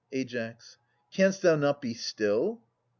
Ai. 0.11 0.25
Canst 1.11 1.43
thou 1.43 1.55
not 1.55 1.79
be 1.79 1.93
still? 1.93 2.59